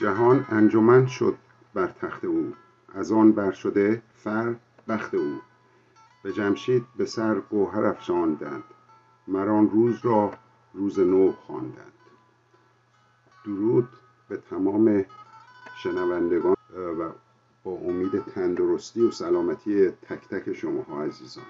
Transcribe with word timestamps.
جهان 0.00 0.46
انجمن 0.48 1.06
شد 1.06 1.36
بر 1.74 1.86
تخت 1.86 2.24
او. 2.24 2.52
از 2.94 3.12
آن 3.12 3.32
بر 3.32 3.52
شده 3.52 4.02
فر 4.14 4.54
بخت 4.88 5.14
او. 5.14 5.40
به 6.22 6.32
جمشید 6.32 6.86
به 6.96 7.04
سر 7.06 7.40
گوهر 7.40 7.84
افشاندند. 7.84 8.64
مر 9.28 9.48
آن 9.48 9.70
روز 9.70 9.98
را 10.02 10.32
روز 10.74 10.98
نو 10.98 11.32
خواندند. 11.32 11.92
درود 13.44 13.88
به 14.28 14.36
تمام 14.36 15.04
شنوندگان 15.76 16.56
و 16.98 17.10
با 17.64 17.72
امید 17.72 18.24
تندرستی 18.24 19.02
و 19.02 19.10
سلامتی 19.10 19.90
تک 19.90 20.28
تک 20.28 20.52
شماها 20.52 21.02
عزیزان. 21.02 21.44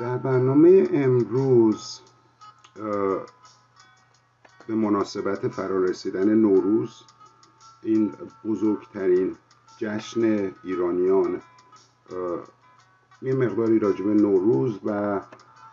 در 0.00 0.16
برنامه 0.16 0.88
امروز 0.92 2.00
به 4.70 4.76
مناسبت 4.76 5.48
فرارسیدن 5.48 6.34
نوروز 6.34 7.02
این 7.82 8.12
بزرگترین 8.44 9.36
جشن 9.78 10.52
ایرانیان 10.64 11.40
یه 13.22 13.34
مقداری 13.34 13.78
راجب 13.78 14.06
نوروز 14.06 14.80
و 14.84 15.20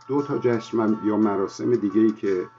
دو 0.08 0.22
تا 0.22 0.38
جشن 0.38 1.00
یا 1.04 1.18
مراسم 1.18 1.76
دیگه 1.76 2.02
ای 2.02 2.12
که 2.12 2.50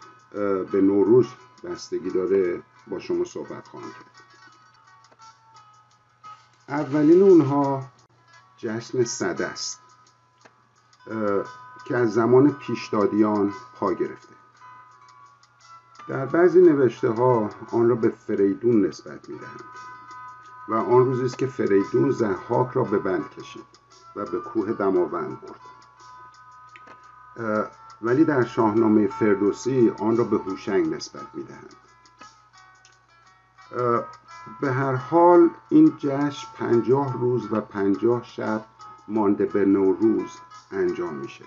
به 0.72 0.80
نوروز 0.80 1.26
بستگی 1.64 2.10
داره 2.10 2.62
با 2.88 2.98
شما 2.98 3.24
صحبت 3.24 3.68
خواهم 3.68 3.90
کرد. 3.90 4.24
اولین 6.68 7.22
اونها 7.22 7.86
جشن 8.56 9.04
صد 9.04 9.42
است 9.42 9.80
که 11.84 11.96
از 11.96 12.14
زمان 12.14 12.52
پیشدادیان 12.52 13.52
پا 13.74 13.92
گرفته. 13.92 14.37
در 16.08 16.26
بعضی 16.26 16.60
نوشته 16.60 17.10
ها 17.10 17.50
آن 17.72 17.88
را 17.88 17.94
به 17.94 18.08
فریدون 18.08 18.86
نسبت 18.86 19.28
می 19.28 19.38
دهند 19.38 19.64
و 20.68 20.74
آن 20.74 21.04
روزی 21.04 21.24
است 21.24 21.38
که 21.38 21.46
فریدون 21.46 22.10
زحاک 22.10 22.70
را 22.72 22.84
به 22.84 22.98
بند 22.98 23.30
کشید 23.30 23.66
و 24.16 24.24
به 24.24 24.38
کوه 24.38 24.72
دماوند 24.72 25.38
برد. 25.40 25.60
ولی 28.02 28.24
در 28.24 28.44
شاهنامه 28.44 29.06
فردوسی 29.06 29.92
آن 29.98 30.16
را 30.16 30.24
به 30.24 30.38
هوشنگ 30.38 30.94
نسبت 30.94 31.26
می 31.34 31.42
دهند 31.42 31.74
به 34.60 34.72
هر 34.72 34.94
حال 34.94 35.50
این 35.68 35.96
جشن 35.98 36.46
پنجاه 36.54 37.12
روز 37.12 37.52
و 37.52 37.60
پنجاه 37.60 38.24
شب 38.24 38.64
مانده 39.08 39.44
به 39.44 39.64
نوروز 39.64 40.30
انجام 40.70 41.14
میشه. 41.14 41.44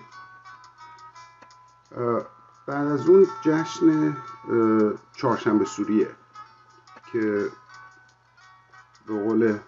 بعد 2.66 2.86
از 2.86 3.08
اون 3.08 3.26
جشن 3.42 4.16
چهارشنبه 5.16 5.64
سوریه 5.64 6.08
که 7.12 7.48
به 9.06 9.24
قول 9.24 9.58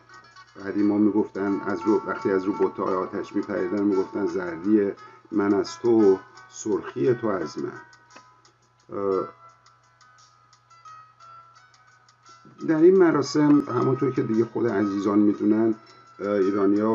قدیما 0.67 0.99
می‌گفتن 0.99 1.61
از 1.61 1.81
رو 1.81 2.03
وقتی 2.07 2.31
از 2.31 2.45
رو 2.45 2.53
بتا 2.53 2.85
آتش 2.85 3.37
میپریدن 3.37 3.83
می‌گفتن 3.83 4.27
زردی 4.27 4.93
من 5.33 5.55
از 5.55 5.79
تو 5.79 6.19
سرخی 6.51 7.15
تو 7.15 7.27
از 7.27 7.57
من. 7.59 7.81
در 12.69 12.77
این 12.77 12.99
مراسم 12.99 13.61
همونطور 13.61 14.11
که 14.11 14.23
دیگه 14.23 14.45
خود 14.45 14.67
عزیزان 14.67 15.19
می‌دونن 15.19 15.75
ایرانیا 16.19 16.95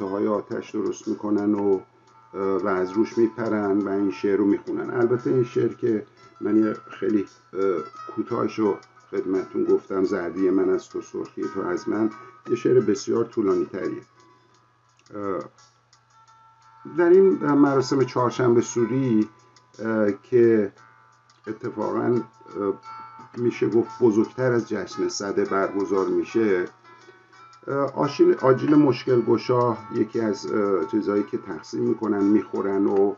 های 0.00 0.28
آتش 0.28 0.70
درست 0.70 1.08
می‌کنن 1.08 1.54
و 1.54 1.80
و 2.34 2.68
از 2.68 2.92
روش 2.92 3.18
میپرن 3.18 3.78
و 3.78 3.88
این 3.88 4.10
شعر 4.10 4.36
رو 4.36 4.44
می‌خونن. 4.44 4.90
البته 4.90 5.30
این 5.30 5.44
شعر 5.44 5.72
که 5.74 6.06
من 6.40 6.56
یه 6.56 6.76
خیلی 6.90 7.26
کوتاهش 8.16 8.58
رو 8.58 8.76
خدمتتون 9.10 9.64
گفتم 9.64 10.04
زردی 10.04 10.50
من 10.50 10.70
از 10.70 10.88
تو 10.88 11.00
سرخی 11.00 11.42
تو 11.54 11.60
از 11.60 11.88
من 11.88 12.10
یه 12.50 12.56
شعر 12.56 12.80
بسیار 12.80 13.24
طولانی 13.24 13.64
تریه. 13.64 14.02
در 16.98 17.08
این 17.08 17.28
مراسم 17.52 18.04
چهارشنبه 18.04 18.60
سوری 18.60 19.28
که 20.22 20.72
اتفاقا 21.46 22.20
میشه 23.36 23.68
گفت 23.68 23.90
بزرگتر 24.00 24.52
از 24.52 24.68
جشن 24.68 25.08
صده 25.08 25.44
برگزار 25.44 26.06
میشه 26.06 26.64
آجیل 28.42 28.74
مشکل 28.74 29.20
گشا 29.20 29.76
یکی 29.94 30.20
از 30.20 30.48
چیزهایی 30.90 31.22
که 31.22 31.38
تقسیم 31.38 31.82
می‌کنن 31.82 32.22
می‌خورن 32.24 32.86
و 32.86 33.14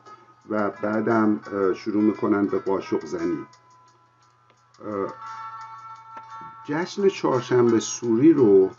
و 0.50 0.70
بعدم 0.70 1.40
شروع 1.74 2.02
می‌کنن 2.02 2.46
به 2.46 2.58
قاشق 2.58 3.06
زنی. 3.06 3.46
جشن 6.64 7.08
چهارشنبه 7.08 7.80
سوری 7.80 8.32
رو 8.32 8.70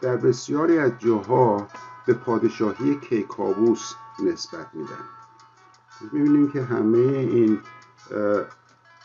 در 0.00 0.16
بسیاری 0.16 0.78
از 0.78 0.92
جاها 0.98 1.66
به 2.06 2.14
پادشاهی 2.14 2.94
کیکاووس 2.94 3.94
نسبت 4.24 4.66
میدن. 4.74 5.04
می‌بینیم 6.12 6.50
که 6.50 6.62
همه 6.62 6.98
این 6.98 7.60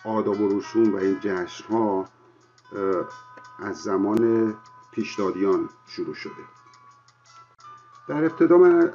آداب 0.06 0.42
و 0.42 0.60
رسوم 0.60 0.94
و 0.94 0.98
این 0.98 1.18
جشن 1.22 1.74
ها 1.74 2.06
از 3.60 3.78
زمان 3.78 4.54
پیشدادیان 4.92 5.70
شروع 5.88 6.14
شده. 6.14 6.44
در 8.08 8.26
ابتدا 8.26 8.58
من 8.58 8.94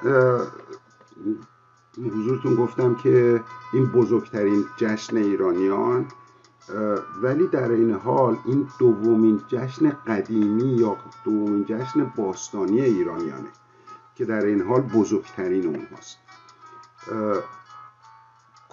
حضورتون 1.99 2.55
گفتم 2.55 2.95
که 2.95 3.45
این 3.73 3.87
بزرگترین 3.87 4.65
جشن 4.77 5.17
ایرانیان 5.17 6.07
ولی 7.23 7.47
در 7.47 7.71
این 7.71 7.91
حال 7.95 8.39
این 8.45 8.69
دومین 8.79 9.43
جشن 9.49 9.91
قدیمی 9.91 10.77
یا 10.77 10.97
دومین 11.25 11.65
جشن 11.65 12.05
باستانی 12.05 12.81
ایرانیانه 12.81 13.49
که 14.15 14.25
در 14.25 14.47
این 14.47 14.63
حال 14.63 14.81
بزرگترین 14.81 15.67
اونهاست. 15.67 16.19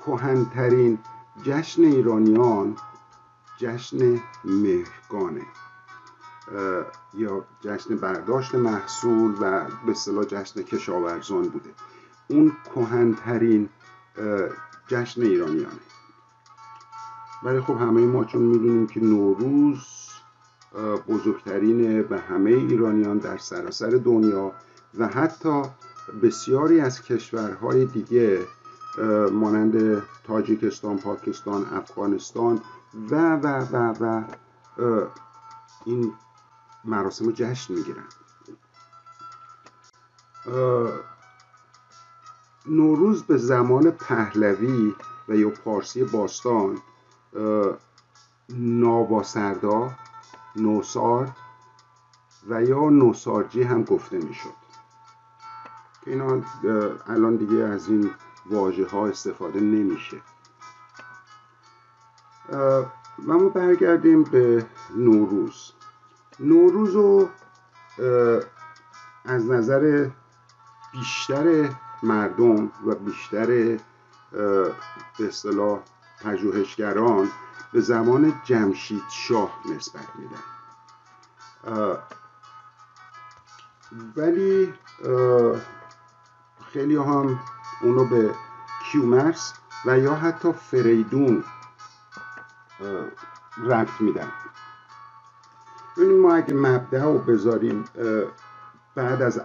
کهنترین 0.06 1.00
جشن 1.44 1.84
ایرانیان 1.84 2.76
جشن 3.58 4.20
مهرگانه. 4.46 5.46
یا 7.14 7.46
جشن 7.62 7.96
برداشت 7.96 8.56
محصول 8.56 9.32
و 9.42 9.66
به 9.86 9.92
اصطلاح 9.92 10.24
جشن 10.24 10.62
کشاورزان 10.62 11.44
بوده. 11.44 11.70
اون 12.28 12.52
کهنترین 12.76 13.70
جشن 14.88 15.22
ایرانیانه. 15.22 15.80
ولی 17.44 17.62
خب 17.62 17.78
همه 17.78 18.02
ما 18.02 18.24
چون 18.24 18.42
می‌دونیم 18.42 18.88
که 18.88 19.00
نوروز 19.00 19.80
بزرگترین 21.08 22.02
به 22.02 22.20
همه 22.20 22.50
ایرانیان 22.50 23.18
در 23.18 23.38
سراسر 23.38 23.90
دنیا 23.90 24.52
و 24.98 25.08
حتی 25.08 25.62
بسیاری 26.24 26.80
از 26.80 27.02
کشورهای 27.02 27.86
دیگه 27.86 28.40
مانند 29.32 30.04
تاجیکستان، 30.24 30.98
پاکستان، 30.98 31.66
افغانستان 31.74 32.62
و 33.10 33.36
و 33.36 33.48
و 33.72 33.94
و 34.00 34.24
این 35.86 36.14
مراسم 36.86 37.32
جشن 37.32 37.74
می‌گیرن. 37.74 38.08
نوروز 42.66 43.24
به 43.24 43.38
زمان 43.38 43.92
پهلوی 43.92 44.96
و 45.30 45.36
یا 45.36 45.50
پارسی 45.50 46.04
باستان 46.04 46.78
ناباسردا 48.50 49.92
نوسارد 50.56 51.38
و 52.48 52.64
یا 52.64 52.90
نوسارجی 52.90 53.64
هم 53.64 53.84
گفته 53.84 54.18
می‌شد. 54.18 54.54
که 56.02 56.12
اینا 56.12 56.42
الان 57.08 57.36
دیگه 57.36 57.64
از 57.64 57.88
این 57.90 58.12
واژه 58.46 58.88
ها 58.88 59.08
استفاده 59.08 59.60
نمیشه. 59.60 60.22
و 62.54 63.34
ما 63.34 63.50
برگردیم 63.50 64.24
به 64.24 64.66
نوروز. 64.96 65.74
نوروز 66.40 66.96
رو 66.96 67.30
از 69.26 69.46
نظر 69.46 70.10
بیشتر 70.92 71.70
مردم 72.04 72.72
و 72.86 72.96
بیشتر 72.96 73.48
به 75.18 75.28
اصطلاح 75.28 75.80
پژوهشگران 76.22 77.30
به 77.74 77.82
زمان 77.82 78.42
جمشید 78.44 79.04
شاه 79.10 79.60
نسبت 79.76 80.08
میدن. 80.16 80.44
ولی 84.16 84.74
خیلی 86.74 86.96
هم 86.96 87.40
اونو 87.82 88.06
به 88.06 88.36
کیومرس 88.92 89.54
و 89.86 90.00
یا 90.00 90.16
حتی 90.16 90.52
فریدون 90.54 91.44
رفت 93.58 94.02
میدن. 94.02 94.32
ما 96.24 96.34
اگه 96.36 96.54
مبدع 96.54 97.04
رو 97.04 97.18
بذاریم 97.18 97.84
بعد 98.96 99.22
از 99.22 99.42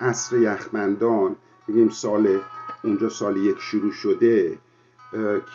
عصر 0.00 0.36
یخمندان 0.38 1.36
بگیم 1.68 1.88
سال 1.88 2.40
اونجا 2.84 3.08
سال 3.08 3.36
یک 3.36 3.58
شروع 3.60 3.92
شده 3.92 4.58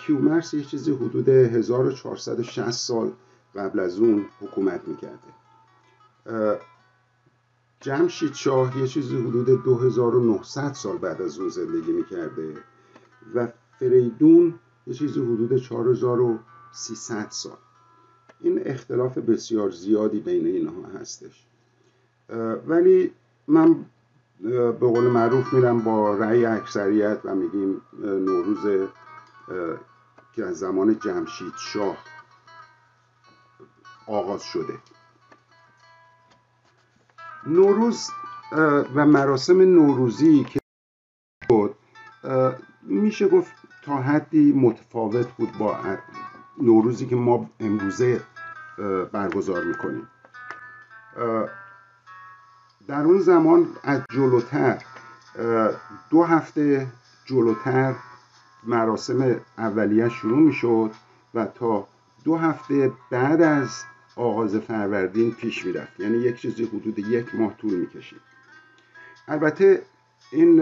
کیومرس 0.06 0.54
یه 0.54 0.64
چیزی 0.64 0.92
حدود 0.92 1.30
1460 1.30 2.72
سال 2.72 3.12
قبل 3.56 3.80
از 3.80 4.00
اون 4.00 4.26
حکومت 4.42 4.82
می‌کرده. 4.88 5.34
جمشید 7.82 8.34
شاه 8.34 8.78
یه 8.78 8.88
چیزی 8.88 9.18
حدود 9.18 9.64
2900 9.64 10.74
سال 10.74 10.98
بعد 10.98 11.22
از 11.22 11.40
اون 11.40 11.50
زندگی 11.50 11.92
می‌کرده 11.92 12.58
و 13.36 13.48
فریدون 13.80 14.60
یه 14.88 14.94
چیزی 14.94 15.20
حدود 15.22 15.58
4300 15.58 17.28
سال. 17.30 17.58
این 18.44 18.62
اختلاف 18.66 19.18
بسیار 19.18 19.72
زیادی 19.72 20.20
بین 20.20 20.46
اینها 20.48 21.00
هستش. 21.00 21.46
ولی 22.68 23.12
من 23.48 23.86
به 24.42 24.72
قول 24.72 25.04
معروف 25.04 25.54
میرم 25.54 25.80
با 25.80 26.18
رأی 26.18 26.46
اکثریت 26.46 27.20
و 27.24 27.36
میگیم 27.36 27.82
نوروز 28.04 28.90
که 30.36 30.46
از 30.46 30.60
زمان 30.60 31.00
جمشید 31.00 31.54
شاه 31.58 31.98
آغاز 34.08 34.44
شده. 34.44 34.74
نوروز 37.48 38.10
و 38.96 39.06
مراسم 39.06 39.62
نوروزی 39.62 40.44
که 40.44 40.60
بود 41.50 41.76
میشه 42.82 43.28
گفت 43.28 43.52
تا 43.84 43.96
حدی 43.96 44.52
متفاوت 44.52 45.28
بود 45.28 45.52
با 45.58 45.78
نوروزی 46.62 47.06
که 47.06 47.16
ما 47.16 47.50
امروزه 47.60 48.22
برگزار 49.12 49.64
می‌کنیم. 49.64 50.08
در 52.88 53.02
اون 53.02 53.20
زمان 53.20 53.68
از 53.84 54.02
جلوتر 54.12 54.82
دو 56.10 56.24
هفته 56.24 56.88
جلوتر 57.26 57.96
مراسم 58.64 59.36
اولیه 59.58 60.10
شروع 60.10 60.40
می‌شد 60.40 60.92
و 61.34 61.46
تا 61.46 61.88
دو 62.24 62.38
هفته 62.38 62.92
بعد 63.12 63.42
از 63.42 63.84
آغاز 64.16 64.56
فروردین 64.56 65.32
پیش 65.32 65.66
می‌رفت. 65.66 66.00
یعنی 66.00 66.18
یک 66.18 66.36
چیزی 66.36 66.66
حدود 66.66 67.00
یک 67.00 67.36
ماه 67.36 67.58
طول 67.58 67.74
می‌کشید. 67.74 68.22
البته 69.28 69.82
این 70.32 70.58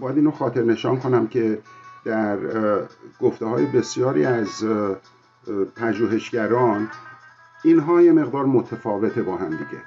باید 0.00 0.16
اینو 0.16 0.30
خاطر 0.30 0.62
نشان 0.62 1.00
کنم 1.00 1.26
که 1.26 1.58
در 2.04 2.38
گفته 3.20 3.46
های 3.46 3.66
بسیاری 3.66 4.24
از 4.24 4.64
پژوهشگران 5.76 6.88
اینها 7.64 8.02
یه 8.02 8.12
مقدار 8.12 8.44
متفاوته 8.44 9.22
با 9.22 9.36
هم 9.36 9.50
دیگه. 9.50 9.82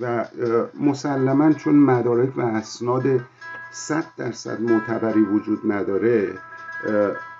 و 0.00 0.24
مسلما 0.80 1.52
چون 1.52 1.74
مدارک 1.74 2.38
و 2.38 2.40
اسناد 2.40 3.20
صد 3.70 4.04
درصد 4.16 4.60
معتبری 4.60 5.20
وجود 5.20 5.72
نداره 5.72 6.38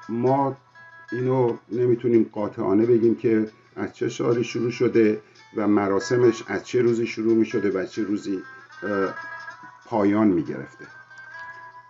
ما 0.08 0.56
اینو 1.12 1.56
نمی‌تونیم 1.72 2.30
قاطعانه 2.32 2.86
بگیم 2.86 3.14
که 3.14 3.48
از 3.76 3.94
چه 3.94 4.08
سالی 4.08 4.44
شروع 4.44 4.70
شده 4.70 5.20
و 5.56 5.68
مراسمش 5.68 6.44
از 6.46 6.64
چه 6.64 6.82
روزی 6.82 7.06
شروع 7.06 7.34
می 7.34 7.44
شده 7.44 7.70
و 7.70 7.86
چه 7.86 8.02
روزی 8.02 8.42
پایان 9.86 10.26
می 10.26 10.42
گرفته 10.42 10.84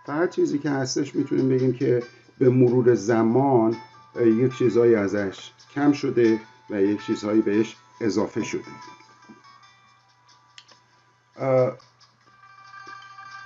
فقط 0.05 0.29
چیزی 0.29 0.59
که 0.59 0.69
هستش 0.69 1.15
می‌تونیم 1.15 1.49
بگیم 1.49 1.73
که 1.73 2.03
به 2.39 2.49
مرور 2.49 2.95
زمان 2.95 3.75
یک 4.15 4.57
چیزهایی 4.57 4.95
ازش 4.95 5.51
کم 5.73 5.91
شده 5.91 6.39
و 6.69 6.81
یک 6.81 7.05
چیزهایی 7.05 7.41
بهش 7.41 7.75
اضافه 8.01 8.43
شده. 8.43 8.71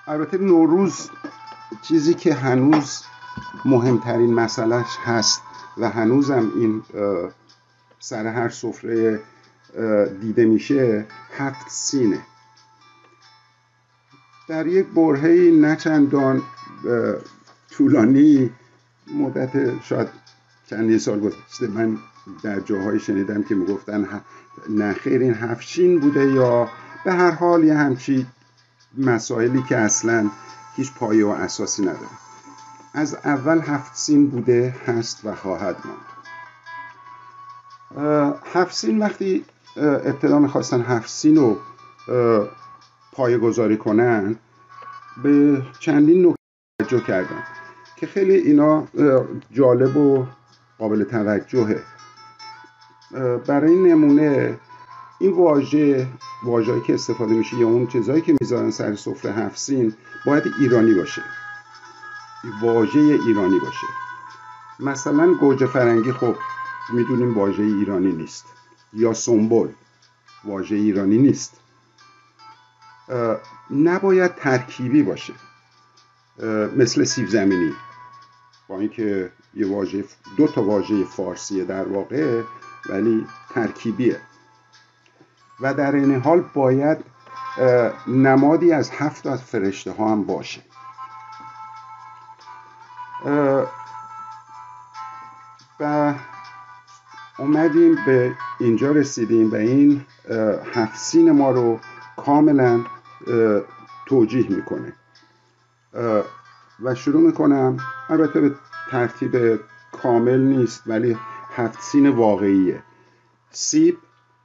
البته 0.07 0.37
نوروز 0.37 1.09
چیزی 1.81 2.13
که 2.13 2.33
هنوز 2.33 3.03
مهمترین 3.65 4.33
مسئلهش 4.33 4.97
هست 5.05 5.41
و 5.77 5.89
هنوزم 5.89 6.51
این 6.55 6.83
سر 7.99 8.27
هر 8.27 8.49
سفره 8.49 9.21
دیده 10.21 10.45
میشه 10.45 11.05
هفت 11.37 11.69
سینه. 11.69 12.19
در 14.47 14.67
یک 14.67 14.85
برهه 14.85 15.51
نچندان 15.51 16.43
طولانی 17.71 18.51
مدت 19.15 19.83
شاید 19.83 20.07
چندی 20.69 20.99
سال 20.99 21.19
گذشته 21.19 21.67
من 21.67 21.97
در 22.43 22.59
جاهای 22.59 22.99
شنیدم 22.99 23.43
که 23.43 23.55
می‌گفتن 23.55 24.21
نه 24.69 24.93
خیر 24.93 25.21
این 25.21 25.33
هفشین 25.33 25.99
بوده 25.99 26.31
یا 26.31 26.69
به 27.05 27.13
هر 27.13 27.31
حال 27.31 27.63
یه 27.63 27.77
همچی 27.77 28.27
مسائلی 28.97 29.63
که 29.69 29.77
اصلا 29.77 30.29
هیچ 30.75 30.93
پایه 30.93 31.25
و 31.25 31.29
اساسی 31.29 31.81
نداره. 31.81 32.17
از 32.93 33.15
اول 33.15 33.59
هفت 33.59 33.95
سین 33.95 34.29
بوده 34.29 34.75
هست 34.87 35.25
و 35.25 35.35
خواهد 35.35 35.75
ماند. 35.85 36.05
هفت 38.53 38.75
سین 38.75 38.99
وقتی 38.99 39.45
ابتدا 39.77 40.39
می‌خواستن 40.39 40.81
هفت 40.81 41.09
سین 41.09 41.35
رو 41.35 41.57
پایه 43.11 43.37
گذاری 43.37 43.77
کنن 43.77 44.35
به 45.23 45.61
چندین 45.79 46.25
نکته 46.25 46.39
توجه 46.79 47.03
کردن 47.03 47.43
که 47.95 48.07
خیلی 48.07 48.35
اینا 48.35 48.87
جالب 49.51 49.97
و 49.97 50.25
قابل 50.79 51.03
توجهه. 51.03 51.83
برای 53.47 53.75
نمونه 53.75 54.59
این 55.19 55.31
واژه 55.31 56.07
واژه‌ای 56.43 56.81
که 56.81 56.93
استفاده 56.93 57.33
میشه 57.33 57.57
یا 57.57 57.67
اون 57.67 57.87
چیزهایی 57.87 58.21
که 58.21 58.35
می‌ذارن 58.41 58.71
سر 58.71 58.95
سفره 58.95 59.31
هفسین 59.31 59.93
باید 60.25 60.43
ایرانی 60.59 60.93
باشه. 60.93 61.21
واژه 62.61 62.99
ایرانی 62.99 63.59
باشه. 63.59 63.87
مثلا 64.79 65.33
گوجه 65.33 65.65
فرنگی 65.65 66.11
خب 66.11 66.35
می‌دونیم 66.93 67.37
واژه 67.37 67.63
ایرانی 67.63 68.11
نیست. 68.11 68.45
یا 68.93 69.13
سنبل 69.13 69.67
واژه 70.43 70.75
ایرانی 70.75 71.17
نیست. 71.17 71.59
نباید 73.71 74.35
ترکیبی 74.35 75.03
باشه. 75.03 75.33
مثل 76.77 77.03
سیب 77.03 77.27
زمینی. 77.27 77.73
با 78.69 78.79
اینکه 78.79 79.31
یه 79.53 79.67
واژه 79.67 80.03
دو 80.37 80.47
تا 80.47 80.63
واژه 80.63 81.03
فارسیه 81.03 81.63
در 81.63 81.87
واقع 81.87 82.43
ولی 82.89 83.27
ترکیبیه. 83.49 84.21
و 85.59 85.73
در 85.73 85.95
این 85.95 86.15
حال 86.21 86.41
باید 86.53 86.97
نمادی 88.07 88.71
از 88.71 88.89
هفت 88.89 89.27
از 89.27 89.43
فرشته 89.43 89.91
ها 89.91 90.11
هم 90.11 90.23
باشه. 90.23 90.61
و 95.79 96.13
اومدیم 97.37 98.05
به 98.05 98.35
اینجا 98.59 98.91
رسیدیم 98.91 99.51
و 99.51 99.55
این 99.55 100.05
هفت 100.73 101.15
ما 101.15 101.51
رو 101.51 101.79
کاملا 102.17 102.85
توجیه 104.05 104.49
می‌کنه. 104.49 104.93
و 106.81 106.95
شروع 106.95 107.21
می‌کنم. 107.21 107.77
البته 108.09 108.41
به 108.41 108.55
ترتیب 108.91 109.59
کامل 109.91 110.39
نیست 110.39 110.83
ولی 110.87 111.17
هفت 111.55 111.81
سین 111.81 112.09
واقعیه. 112.09 112.83
سیب 113.51 113.97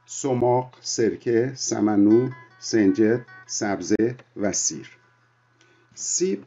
سماق 0.07 0.75
سرکه 0.81 1.53
سمنو 1.55 2.31
سنجد 2.59 3.27
سبزه 3.47 4.17
و 4.37 4.53
سیر. 4.53 4.91
سیب 5.95 6.45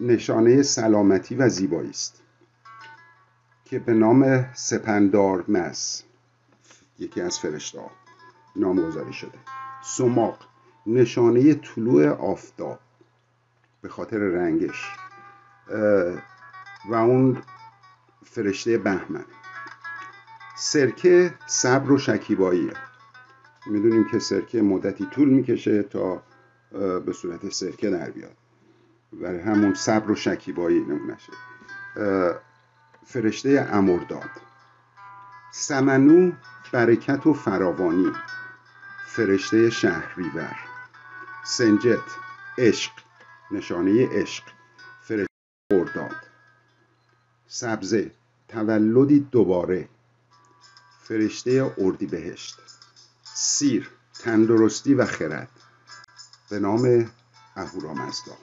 نشانه 0.00 0.62
سلامتی 0.62 1.34
و 1.34 1.48
زیبایی 1.48 1.90
است 1.90 2.22
که 3.64 3.78
به 3.78 3.94
نام 3.94 4.46
سپندار 4.54 5.44
مز 5.48 6.02
یکی 6.98 7.20
از 7.20 7.38
فرشته 7.38 7.80
نامگذاری 8.56 9.12
شده. 9.12 9.38
سماق 9.84 10.38
نشانه 10.86 11.54
طلوع 11.54 12.08
آفتاب. 12.08 12.78
به 13.82 13.88
خاطر 13.88 14.18
رنگش. 14.18 14.92
و 16.88 16.94
اون 16.94 17.42
فرشته 18.24 18.78
بهمن. 18.78 19.24
سرکه 20.56 21.34
صبر 21.46 21.92
و 21.92 21.98
شکیباییه. 21.98 22.72
می‌دونیم 23.66 24.04
که 24.10 24.18
سرکه 24.18 24.62
مدتی 24.62 25.06
طول 25.06 25.28
می‌کشه 25.28 25.82
تا 25.82 26.22
به 27.06 27.12
صورت 27.12 27.48
سرکه 27.48 27.90
در 27.90 28.10
بیاد. 28.10 28.36
و 29.20 29.28
همون 29.28 29.74
صبر 29.74 30.10
و 30.10 30.14
شکیبایی 30.14 30.80
نمونشه 30.80 31.32
فرشته 33.06 33.68
امرداد. 33.72 34.30
سمنو 35.52 36.32
برکت 36.72 37.26
و 37.26 37.34
فراوانی. 37.34 38.12
فرشته 39.06 39.70
شهریور. 39.70 40.56
سنجت 41.44 41.98
عشق. 42.58 42.92
نشانه 43.52 44.08
عشق. 44.08 44.44
فرشته 45.02 45.26
ارداد 45.72 46.16
سبزه. 47.46 48.10
تولدی 48.48 49.20
دوباره. 49.20 49.88
فرشته 51.02 51.74
اردیبهشت. 51.78 52.56
سیر. 53.22 53.90
تندرستی 54.14 54.94
و 54.94 55.06
خرد. 55.06 55.50
به 56.50 56.58
نام 56.58 57.10
اهورامزدا. 57.56 58.36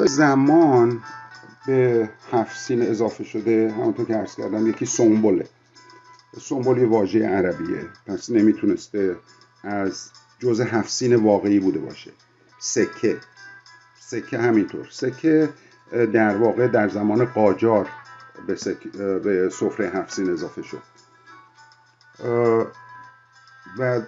زمان 0.00 1.02
به 1.66 2.10
هفت 2.32 2.58
سین 2.58 2.82
اضافه 2.82 3.24
شده. 3.24 3.72
همونطور 3.72 4.06
که 4.06 4.14
عرض 4.14 4.34
کردم 4.34 4.66
یکی 4.66 4.86
سنبله. 4.86 5.48
سنبول 6.40 6.78
یه 6.78 6.86
واژه 6.86 7.28
عربیه. 7.28 7.88
پس 8.06 8.30
نمی‌تونسته 8.30 9.16
از 9.64 10.10
جز 10.38 10.60
هفت 10.60 10.90
سین 10.90 11.14
واقعی 11.14 11.60
بوده 11.60 11.78
باشه. 11.78 12.10
سکه. 12.58 13.16
سکه 14.00 14.38
همینطور. 14.38 14.88
سکه 14.90 15.48
در 16.12 16.36
واقع 16.36 16.66
در 16.66 16.88
زمان 16.88 17.24
قاجار 17.24 17.88
به. 18.46 18.56
به 19.18 19.48
سفره 19.52 19.88
هفت 19.88 20.14
سین 20.14 20.30
اضافه 20.30 20.62
شد. 20.62 20.82
و 23.78 24.00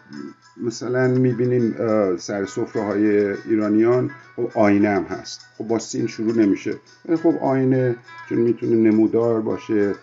مثلا 0.56 1.08
می‌بینیم 1.08 1.76
سر 2.16 2.46
سفره 2.46 2.82
های 2.82 3.32
ایرانیان 3.32 4.10
خب 4.36 4.50
آینه 4.54 4.88
هم 4.88 5.02
هست. 5.04 5.40
خب 5.58 5.64
با 5.66 5.78
سین 5.78 6.06
شروع 6.06 6.34
نمیشه. 6.34 6.74
خب 7.22 7.38
آینه 7.42 7.96
چون 8.28 8.38
می‌تونه 8.38 8.76
نمودار 8.76 9.40
باشه 9.40 9.94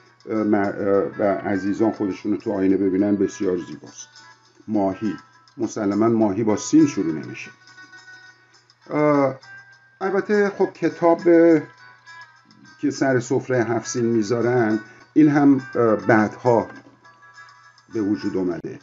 و 1.19 1.23
عزیزان 1.45 1.91
خودشون 1.91 2.31
رو 2.31 2.37
تو 2.37 2.51
آینه 2.51 2.77
ببینن 2.77 3.15
بسیار 3.15 3.57
زیباست. 3.57 4.07
ماهی. 4.67 5.13
مسلما 5.57 6.07
ماهی 6.07 6.43
با 6.43 6.57
سین 6.57 6.87
شروع 6.87 7.13
نمیشه. 7.13 7.51
البته 10.01 10.51
خب 10.57 10.73
کتاب 10.73 11.21
که 12.81 12.91
سر 12.91 13.19
سفره 13.19 13.63
هفت 13.63 13.87
سین 13.87 14.05
می‌ذارن 14.05 14.79
این 15.13 15.29
هم 15.29 15.61
بعدها 16.07 16.67
به 17.93 18.01
وجود 18.01 18.37
اومده. 18.37 18.79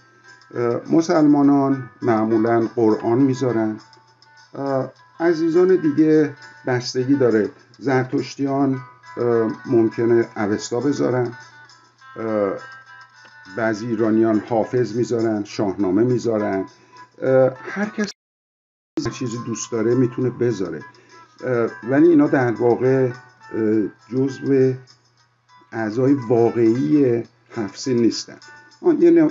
مسلمانان 0.91 1.91
معمولا 2.03 2.69
قرآن 2.77 3.19
می‌ذارن. 3.19 3.81
عزیزان 5.21 5.77
دیگه 5.77 6.37
بستگی 6.67 7.15
داره. 7.15 7.51
زرتشتیان 7.79 8.81
ممکنه 9.67 10.29
اوستا 10.37 10.81
بذارن. 10.81 11.33
بعضی 13.57 13.87
ایرانیان 13.87 14.43
حافظ 14.49 14.97
می‌ذارن 14.97 15.45
شاهنامه 15.45 16.03
می‌ذارن. 16.03 16.65
هر 17.55 17.89
کس 17.97 18.11
چیزی 19.13 19.39
دوست 19.47 19.73
داره 19.73 19.95
می‌تونه 19.95 20.31
بذاره. 20.31 20.83
ولی 21.91 22.09
اینا 22.09 22.27
در 22.27 22.53
واقع 22.53 23.11
جزو 24.13 24.73
اعضای 25.73 26.13
واقعی 26.13 27.23
حفظی 27.51 27.95
نیستن. 27.95 28.37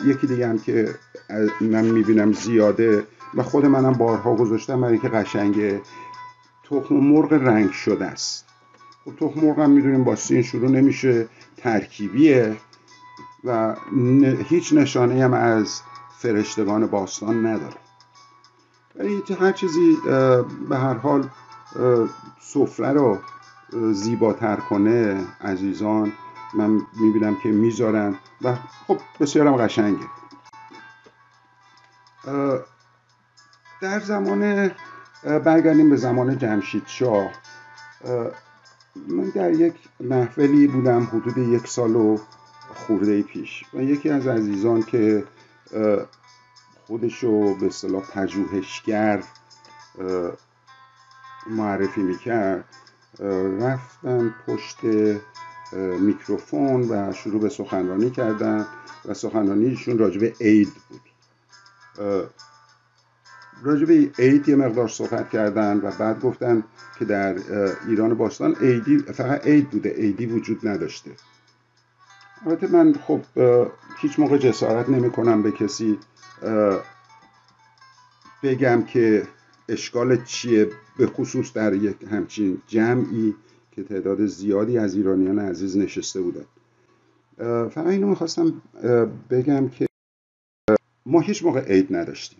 یکی 0.05 0.27
دیگه 0.27 0.47
هم 0.47 0.59
که 0.59 0.95
من 1.61 1.85
می‌بینم 1.85 2.33
زیاده 2.33 3.03
و 3.35 3.43
خود 3.43 3.65
منم 3.65 3.93
بارها 3.93 4.35
گذاشتم 4.35 4.81
برای 4.81 4.97
که 4.97 5.09
قشنگه 5.09 5.81
تخم 6.63 6.95
مرغ 6.95 7.33
رنگ 7.33 7.71
شده 7.71 8.05
است. 8.05 8.45
خب 9.05 9.15
تخم 9.15 9.39
مرغ 9.39 9.59
هم 9.59 9.71
می‌دونیم 9.71 10.03
با 10.03 10.15
سین 10.15 10.41
شروع 10.41 10.69
نمیشه 10.69 11.27
ترکیبیه. 11.57 12.57
و 13.43 13.75
هیچ 14.49 14.73
نشانه 14.73 15.23
هم 15.23 15.33
از 15.33 15.81
فرشتگان 16.17 16.87
باستان 16.87 17.45
نداره. 17.45 17.77
ولی 18.95 19.23
هر 19.39 19.51
چیزی 19.51 19.97
به 20.69 20.77
هر 20.77 20.93
حال 20.93 21.29
سفره 22.39 22.91
رو 22.93 23.17
زیباتر 23.91 24.55
کنه 24.55 25.27
عزیزان 25.41 26.11
من 26.53 26.81
می‌بینم 27.01 27.35
که 27.43 27.49
می‌ذارن 27.49 28.15
و 28.41 28.55
خب 28.87 28.97
بسیارم 29.19 29.55
قشنگه. 29.55 30.05
در 33.81 33.99
زمان 33.99 34.71
برگردیم 35.23 35.89
به 35.89 35.95
زمان 35.95 36.37
جمشید 36.37 36.83
شاه. 36.87 37.31
من 39.07 39.29
در 39.35 39.51
یک 39.51 39.73
محفلی 39.99 40.67
بودم 40.67 41.03
حدود 41.03 41.37
یک 41.37 41.67
سال 41.67 41.95
و 41.95 42.17
خورده 42.87 43.21
پیش. 43.21 43.63
و 43.73 43.83
یکی 43.83 44.09
از 44.09 44.27
عزیزان 44.27 44.83
که 44.83 45.23
خودشو 46.87 47.55
به 47.55 47.65
اصطلاح 47.65 48.03
پژوهشگر 48.11 49.23
معرفی 51.49 52.01
می‌کرد 52.01 52.65
رفتن 53.59 54.35
پشت 54.47 54.77
میکروفون 55.99 56.81
و 56.91 57.13
شروع 57.13 57.41
به 57.41 57.49
سخنرانی 57.49 58.09
کردن 58.09 58.65
و 59.05 59.13
سخنرانیشون 59.13 59.97
راجب 59.97 60.23
عید 60.41 60.73
بود. 60.89 61.01
راجب 63.63 63.91
عید 64.19 64.49
یه 64.49 64.55
مقدار 64.55 64.87
صحبت 64.87 65.29
کردن 65.29 65.77
و 65.77 65.91
بعد 65.99 66.21
گفتن 66.21 66.63
که 66.99 67.05
در 67.05 67.35
ایران 67.87 68.13
باستان 68.13 68.55
عیدی 68.55 68.97
فقط 68.97 69.47
عید 69.47 69.69
بوده 69.69 69.89
عیدی 69.89 70.25
وجود 70.25 70.67
نداشته. 70.67 71.11
البته 72.45 72.67
من 72.67 72.93
خب 72.93 73.21
هیچ 73.97 74.19
موقع 74.19 74.37
جسارت 74.37 74.89
نمی 74.89 75.11
کنم 75.11 75.43
به 75.43 75.51
کسی 75.51 75.99
بگم 78.43 78.83
که 78.83 79.27
اشکال 79.69 80.23
چیه 80.23 80.69
به 80.97 81.07
خصوص 81.07 81.53
در 81.53 81.73
یک 81.73 82.03
همچین 82.11 82.61
جمعی 82.67 83.35
که 83.71 83.83
تعداد 83.83 84.25
زیادی 84.25 84.77
از 84.77 84.95
ایرانیان 84.95 85.39
عزیز 85.39 85.77
نشسته 85.77 86.21
بودن. 86.21 86.45
فقط 87.69 87.87
اینو 87.87 88.07
می‌خواستم 88.07 88.61
بگم 89.29 89.69
که 89.69 89.85
ما 91.05 91.19
هیچ 91.19 91.43
موقع 91.43 91.61
عید 91.61 91.95
نداشتیم. 91.95 92.39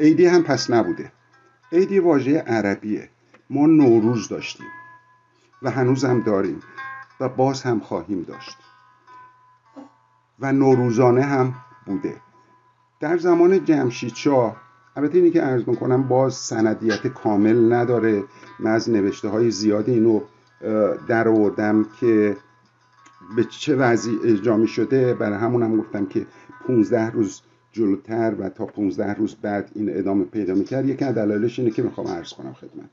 عیدی 0.00 0.26
هم 0.26 0.42
پس 0.42 0.70
نبوده. 0.70 1.12
عیدی 1.72 1.98
واژه 1.98 2.38
عربیه. 2.38 3.08
ما 3.50 3.66
نوروز 3.66 4.28
داشتیم 4.28 4.66
و 5.62 5.70
هنوز 5.70 6.04
هم 6.04 6.20
داریم. 6.20 6.60
و 7.20 7.28
باز 7.28 7.62
هم 7.62 7.80
خواهیم 7.80 8.22
داشت. 8.22 8.56
و 10.40 10.52
نوروزانه 10.52 11.22
هم 11.22 11.54
بوده. 11.86 12.16
در 13.00 13.18
زمان 13.18 13.64
جمشید 13.64 14.14
شاه 14.14 14.56
البته 14.96 15.18
اینی 15.18 15.30
که 15.30 15.40
عرض 15.40 15.68
می‌کنم 15.68 16.02
باز 16.08 16.34
سندیت 16.34 17.06
کامل 17.06 17.72
نداره. 17.72 18.24
من 18.60 18.70
از 18.70 18.90
نوشته 18.90 19.28
های 19.28 19.50
زیادی 19.50 19.92
اینو 19.92 20.20
در 21.08 21.28
آوردم 21.28 21.86
که 22.00 22.36
به 23.36 23.44
چه 23.44 23.76
وضعی 23.76 24.18
اجرا 24.24 24.66
شده 24.66 25.14
برای 25.14 25.38
همون 25.38 25.62
هم 25.62 25.76
گفتم 25.76 26.06
که 26.06 26.26
15 26.66 27.10
روز 27.10 27.42
جلوتر 27.72 28.34
و 28.38 28.48
تا 28.48 28.66
15 28.66 29.14
روز 29.14 29.34
بعد 29.34 29.70
این 29.74 29.98
ادامه 29.98 30.24
پیدا 30.24 30.54
می‌کرد. 30.54 30.88
یکی 30.88 31.04
از 31.04 31.14
دلایلش 31.14 31.58
اینه 31.58 31.70
که 31.70 31.82
می‌خوام 31.82 32.08
عرض 32.08 32.32
کنم 32.32 32.52
خدمت 32.52 32.90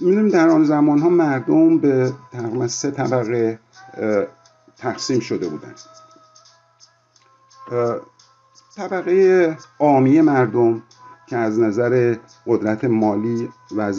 می‌دونیم 0.00 0.28
در 0.28 0.48
آن 0.48 0.64
زمان 0.64 0.98
ها 0.98 1.08
مردم 1.08 1.78
به 1.78 2.12
تقریبا 2.32 2.68
سه 2.68 2.90
طبقه 2.90 3.58
تقسیم 4.76 5.20
شده 5.20 5.48
بودند. 5.48 5.80
طبقه 8.76 9.56
عامی 9.78 10.20
مردم 10.20 10.82
که 11.26 11.36
از 11.36 11.58
نظر 11.58 12.16
قدرت 12.46 12.84
مالی 12.84 13.48
و 13.76 13.92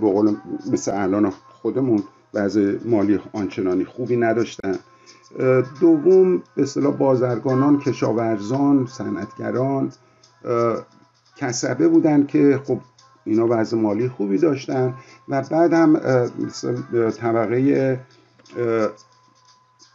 قول 0.00 0.36
مثل 0.72 1.02
الان 1.02 1.32
خودمون 1.62 2.02
وضع 2.34 2.76
مالی 2.84 3.20
آنچنانی 3.32 3.84
خوبی 3.84 4.16
نداشتن. 4.16 4.78
دوم 5.80 6.42
به 6.56 6.62
اصطلاح 6.62 6.96
بازرگانان 6.96 7.78
کشاورزان 7.78 8.86
صنعتگران 8.86 9.92
کسبه 11.36 11.88
بودن 11.88 12.26
که 12.26 12.60
خب 12.64 12.80
اینا 13.24 13.46
وضع 13.50 13.76
مالی 13.76 14.08
خوبی 14.08 14.38
داشتن 14.38 14.94
و 15.28 15.42
بعد 15.42 15.72
هم 15.72 16.00
طبقه 17.10 18.00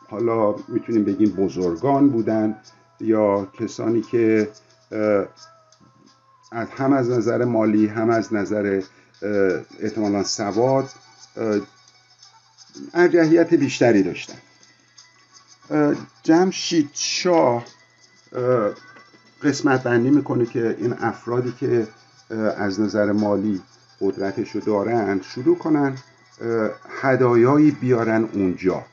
حالا 0.09 0.55
می‌تونیم 0.67 1.03
بگیم 1.03 1.29
بزرگان 1.29 2.09
بودن 2.09 2.55
یا 2.99 3.45
کسانی 3.45 4.01
که 4.01 4.49
هم 6.51 6.93
از 6.93 7.09
نظر 7.09 7.43
مالی 7.45 7.87
هم 7.87 8.09
از 8.09 8.33
نظر 8.33 8.81
احتمالا 9.79 10.23
سواد 10.23 10.89
ارجحیت 12.93 13.53
بیشتری 13.53 14.03
داشتن. 14.03 14.37
جمشید 16.23 16.89
شاه 16.93 17.65
قسمت 19.43 19.83
بندی 19.83 20.09
می‌کنه 20.09 20.45
که 20.45 20.75
این 20.79 20.93
افرادی 20.93 21.53
که 21.59 21.87
از 22.57 22.79
نظر 22.79 23.11
مالی 23.11 23.61
قدرتش 24.01 24.51
رو 24.51 24.61
دارن 24.61 25.21
شروع 25.21 25.57
کنن 25.57 25.97
هدایایی 27.01 27.71
بیارن 27.71 28.29
اونجا. 28.33 28.83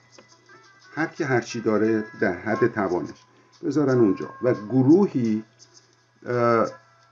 هر 0.95 1.07
کی 1.07 1.25
هرچی 1.25 1.61
داره 1.61 2.05
در 2.21 2.33
حد 2.33 2.73
توانش 2.73 3.25
بذارن 3.65 3.99
اونجا. 3.99 4.31
و 4.43 4.55
گروهی 4.55 5.45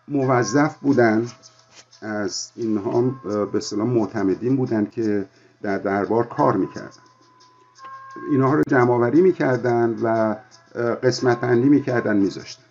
موظف 0.09 0.77
بودن. 0.77 1.27
از 2.03 2.51
اینها 2.57 3.03
به 3.23 3.59
اصطلاح 3.59 3.87
معتمدین 3.87 4.57
بودن 4.57 4.87
که 4.87 5.27
در 5.63 5.79
دربار 5.79 6.27
کار 6.27 6.57
می‌کردن. 6.57 7.03
اینها 8.31 8.55
رو 8.55 8.63
جمع 8.69 8.91
آوری 8.91 9.21
می‌کردن 9.21 9.99
و 10.03 10.37
قسمت 11.03 11.41
بندی 11.41 11.69
می‌کردن 11.69 12.17
میذاشتن. 12.17 12.63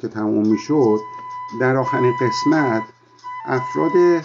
که 0.00 0.08
تموم 0.08 0.46
می‌شد 0.48 0.98
در 1.60 1.76
آخرین 1.76 2.14
قسمت 2.20 2.82
افراد 3.46 4.22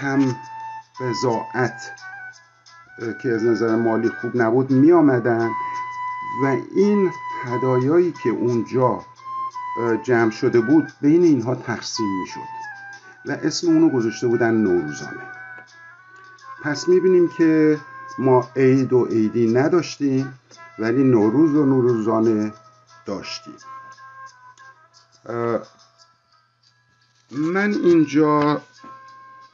کم 0.00 0.34
بزاعت 1.00 1.92
که 3.22 3.28
از 3.28 3.44
نظر 3.44 3.76
مالی 3.76 4.08
خوب 4.08 4.30
نبود 4.34 4.70
می 4.70 4.92
آمدن 4.92 5.50
و 6.42 6.56
این 6.76 7.10
هدایایی 7.44 8.14
که 8.22 8.30
اونجا 8.30 9.04
جمع 10.02 10.30
شده 10.30 10.60
بود 10.60 10.92
بین 11.00 11.22
اینها 11.22 11.54
تقسیم 11.54 12.20
می 12.20 12.26
شد 12.26 12.40
و 13.26 13.32
اسم 13.32 13.66
اونو 13.66 13.88
گذاشته 13.88 14.26
بودن 14.26 14.54
نوروزانه. 14.54 15.22
پس 16.62 16.88
می 16.88 17.00
بینیم 17.00 17.28
که 17.28 17.78
ما 18.18 18.48
عید 18.56 18.92
و 18.92 19.04
عیدی 19.04 19.52
نداشتیم 19.52 20.38
ولی 20.78 21.04
نوروز 21.04 21.54
و 21.54 21.64
نوروزانه 21.64 22.52
داشتیم. 23.06 23.54
من 27.30 27.74
اینجا 27.74 28.62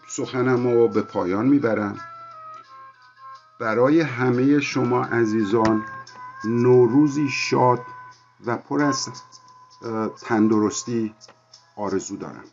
سخنم 0.09 0.66
رو 0.66 0.88
به 0.88 1.02
پایان 1.02 1.47
می‌برم. 1.47 2.00
برای 3.61 4.00
همه 4.00 4.61
شما 4.61 5.04
عزیزان 5.04 5.87
نوروزی 6.45 7.28
شاد 7.28 7.81
و 8.47 8.57
پر 8.57 8.83
از 8.83 9.09
تندرستی 10.23 11.14
آرزو 11.76 12.16
دارم. 12.16 12.45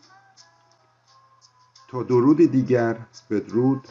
تا 1.88 2.04
درود 2.04 2.38
دیگر 2.38 3.06
بدرود. 3.30 3.88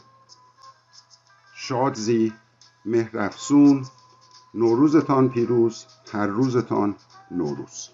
شادزی 1.54 2.32
مهرفسون 2.84 3.86
نوروزتان 4.54 5.28
پیروز 5.28 5.86
هر 6.12 6.26
روزتان 6.26 6.96
نوروز. 7.30 7.90